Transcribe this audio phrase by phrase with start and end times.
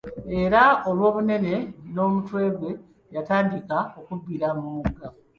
[0.41, 1.55] Era, olw'obunene
[1.91, 2.71] bw'omutwe gwe,
[3.15, 5.07] yatandika okubbira mu mugga.